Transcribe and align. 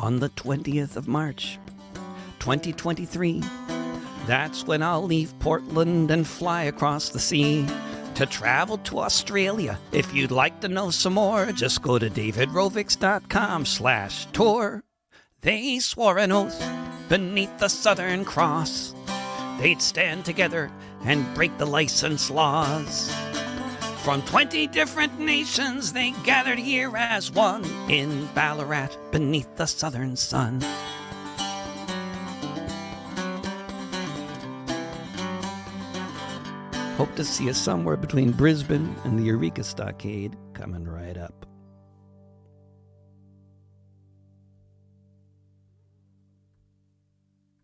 on 0.00 0.18
the 0.18 0.30
20th 0.30 0.96
of 0.96 1.06
March, 1.06 1.58
2023. 2.38 3.42
That's 4.26 4.66
when 4.66 4.82
I'll 4.82 5.02
leave 5.02 5.38
Portland 5.38 6.10
and 6.10 6.26
fly 6.26 6.62
across 6.64 7.10
the 7.10 7.18
sea 7.18 7.66
to 8.14 8.26
travel 8.26 8.78
to 8.78 9.00
Australia. 9.00 9.78
If 9.92 10.14
you'd 10.14 10.30
like 10.30 10.60
to 10.60 10.68
know 10.68 10.90
some 10.90 11.14
more, 11.14 11.52
just 11.52 11.82
go 11.82 11.98
to 11.98 12.08
davidrovics.com 12.08 13.66
slash 13.66 14.26
tour. 14.32 14.82
They 15.42 15.78
swore 15.78 16.18
an 16.18 16.32
oath 16.32 16.62
beneath 17.08 17.58
the 17.58 17.68
Southern 17.68 18.24
Cross. 18.24 18.94
They'd 19.58 19.82
stand 19.82 20.24
together 20.24 20.70
and 21.04 21.34
break 21.34 21.56
the 21.58 21.66
license 21.66 22.30
laws. 22.30 23.10
From 24.10 24.22
20 24.22 24.66
different 24.66 25.20
nations, 25.20 25.92
they 25.92 26.10
gathered 26.24 26.58
here 26.58 26.96
as 26.96 27.30
one 27.30 27.64
in 27.88 28.26
Ballarat 28.34 28.88
beneath 29.12 29.54
the 29.54 29.66
southern 29.66 30.16
sun. 30.16 30.60
Hope 36.96 37.14
to 37.14 37.24
see 37.24 37.44
you 37.44 37.52
somewhere 37.52 37.96
between 37.96 38.32
Brisbane 38.32 38.96
and 39.04 39.16
the 39.16 39.22
Eureka 39.22 39.62
Stockade 39.62 40.36
coming 40.54 40.82
right 40.82 41.16
up. 41.16 41.46